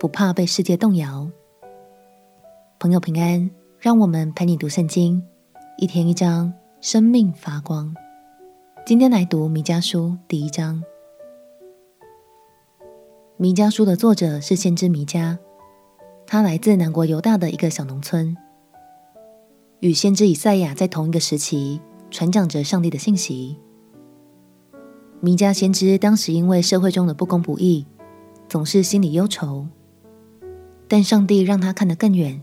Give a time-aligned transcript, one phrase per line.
[0.00, 1.30] 不怕被世界动摇。
[2.78, 5.22] 朋友平安，让我们陪你读圣经，
[5.76, 6.50] 一天一章，
[6.80, 7.94] 生命发光。
[8.86, 10.82] 今天来读弥迦书第一章。
[13.36, 15.36] 弥迦书的作者是先知弥迦，
[16.26, 18.34] 他来自南国犹大的一个小农村，
[19.80, 21.78] 与先知以赛亚在同一个时期，
[22.10, 23.58] 传讲着上帝的信息。
[25.20, 27.86] 弥迦先知当时因为社会中的不公不义，
[28.48, 29.66] 总是心里忧愁，
[30.92, 32.42] 但上帝让他看得更远，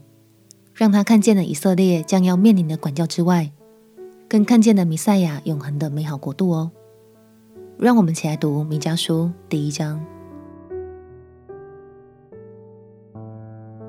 [0.73, 3.51] 让他看见了以色列将要面临的管教之外，
[4.29, 6.71] 更看见了弥赛亚永恒的美好国度哦。
[7.77, 10.01] 让我们起来读弥迦书第一章。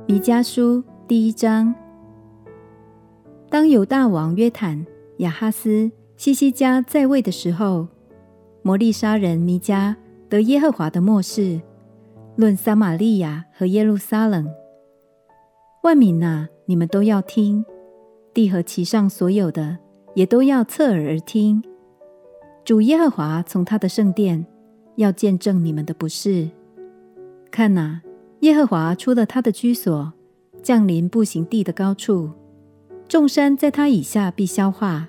[0.08, 1.72] 弥迦书第一章，
[3.48, 4.84] 当犹大王约坦、
[5.18, 7.86] 亚哈斯、西西家在位的时候，
[8.62, 9.94] 摩利沙人弥迦
[10.28, 11.60] 得耶和华的默示。
[12.38, 14.48] 论撒玛利亚和耶路撒冷，
[15.82, 17.64] 万民哪，你们都要听；
[18.32, 19.78] 地和其上所有的，
[20.14, 21.60] 也都要侧耳而听。
[22.64, 24.46] 主耶和华从他的圣殿
[24.94, 26.48] 要见证你们的不是。
[27.50, 28.02] 看哪，
[28.42, 30.12] 耶和华出了他的居所，
[30.62, 32.30] 降临步行地的高处，
[33.08, 35.08] 众山在他以下必消化，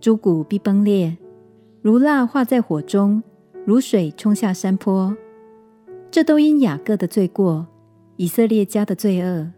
[0.00, 1.16] 诸谷必崩裂，
[1.80, 3.22] 如蜡化在火中，
[3.64, 5.16] 如水冲下山坡。
[6.10, 7.66] 这都因雅各的罪过，
[8.16, 9.52] 以色列家的罪恶。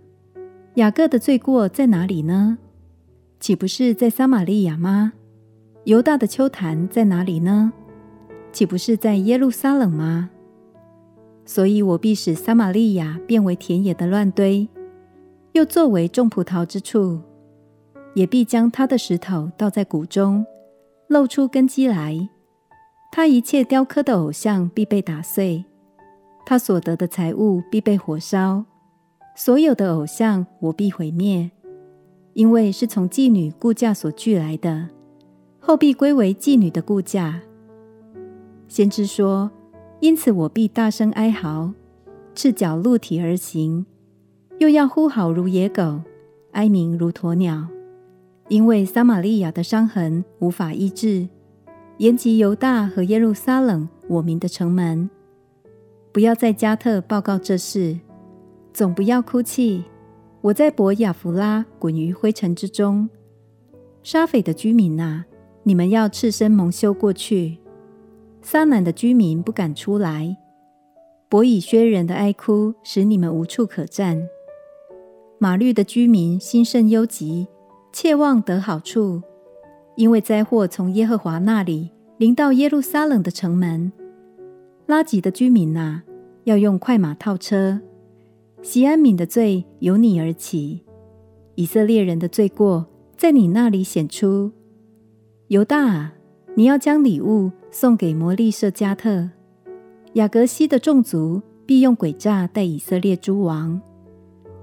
[0.74, 2.58] 雅各的罪过在哪里呢？
[3.40, 5.12] 岂不是在撒玛利亚吗？
[5.84, 7.72] 犹大的丘坛在哪里呢？
[8.52, 10.30] 岂不是在耶路撒冷吗？
[11.44, 14.68] 所以我必使撒玛利亚变为田野的乱堆，
[15.52, 17.20] 又作为种葡萄之处，
[18.14, 20.44] 也必将他的石头倒在谷中，
[21.06, 22.28] 露出根基来。
[23.10, 25.64] 他一切雕刻的偶像必被打碎。
[26.48, 28.64] 他所得的财物必被火烧，
[29.36, 31.50] 所有的偶像我必毁灭，
[32.32, 34.88] 因为是从妓女雇价所聚来的，
[35.60, 37.42] 后必归为妓女的雇价。
[38.66, 39.50] 先知说：
[40.00, 41.74] 因此我必大声哀嚎，
[42.34, 43.84] 赤脚露体而行，
[44.56, 46.00] 又要呼号如野狗，
[46.52, 47.68] 哀鸣如鸵鸟，
[48.48, 51.28] 因为撒玛利亚的伤痕无法医治，
[51.98, 55.10] 延及犹大和耶路撒冷我民的城门。
[56.18, 57.96] 不要在加特报告这事，
[58.72, 59.84] 总不要哭泣。
[60.40, 63.08] 我在伯亚弗拉滚于灰尘之中。
[64.02, 65.26] 沙斐的居民呐，
[65.62, 67.58] 你们要赤身蒙羞过去。
[68.42, 70.36] 撒南的居民不敢出来。
[71.28, 74.28] 伯以薛人的哀哭使你们无处可站。
[75.38, 77.46] 玛律的居民心甚忧急，
[77.92, 79.22] 切望得好处，
[79.94, 83.92] 因为灾祸从耶和华那里临到耶路撒冷的城门。
[84.86, 86.02] 拉吉的居民呐，
[86.48, 87.78] 要用快马套车。
[88.62, 90.82] 锡安敏的罪由你而起，
[91.56, 92.86] 以色列人的罪过
[93.18, 94.50] 在你那里显出。
[95.48, 96.12] 犹大，
[96.54, 99.28] 你要将礼物送给摩利设迦特。
[100.14, 103.78] 雅各西的众族必用诡诈待以色列诸王。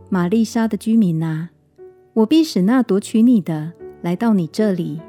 [0.10, 1.52] 玛利沙的居民啊，
[2.14, 5.00] 我必使那夺取你的来到你这里。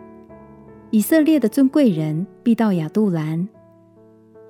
[0.91, 3.48] 以色列的尊贵人必到亚杜兰。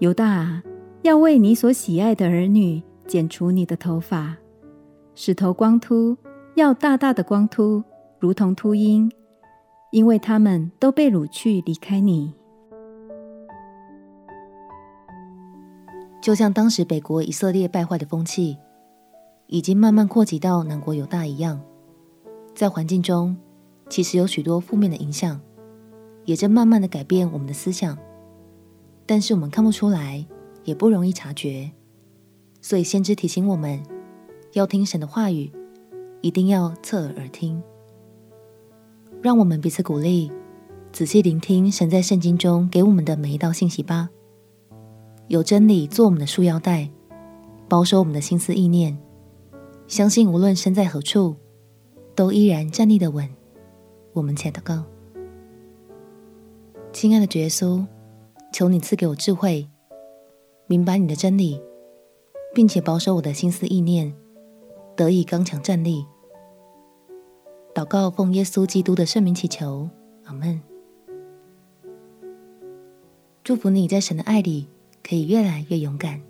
[0.00, 0.62] 犹大啊，
[1.06, 4.36] 要为你所喜爱的儿女剪除你的头发，
[5.14, 6.16] 使头光秃，
[6.56, 7.84] 要大大的光秃，
[8.18, 9.08] 如同秃鹰，
[9.92, 12.34] 因为他们都被掳去离开你。
[16.20, 18.58] 就像当时北国以色列败坏的风气，
[19.46, 21.60] 已经慢慢扩及到南国犹大一样，
[22.52, 23.36] 在环境中
[23.88, 25.40] 其实有许多负面的影响，
[26.24, 27.96] 也正慢慢的改变我们的思想。
[29.06, 30.26] 但是我们看不出来，
[30.66, 31.70] 也不容易察觉，
[32.60, 33.82] 所以先知提醒我们，
[34.52, 35.50] 要听神的话语，
[36.20, 37.62] 一定要侧耳而听。
[39.22, 40.30] 让我们彼此鼓励，
[40.92, 44.10] 仔细聆听神在圣经中给我们的每一道信息吧。
[45.28, 46.90] 有真理做我们的束腰带，
[47.68, 48.98] 保守我们的心思意念，
[49.88, 51.36] 相信无论身在何处，
[52.14, 53.28] 都依然站立得稳。
[54.12, 54.84] 我们且得告，
[56.92, 57.86] 亲爱的主耶稣。
[58.52, 59.68] 求你赐给我智慧，
[60.68, 61.60] 明白你的真理，
[62.52, 64.12] 并且保守我的心思意念，
[64.96, 66.04] 得以刚强站立。
[67.72, 69.88] 祷告奉耶稣基督的圣名祈求，
[70.24, 70.60] 阿门。
[73.44, 74.66] 祝福你在神的爱里
[75.04, 76.20] 可以越来越勇敢。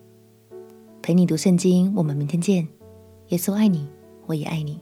[1.00, 2.68] 陪你读圣经，我们明天见。
[3.28, 3.88] 耶稣爱你，
[4.26, 4.78] 我也爱你。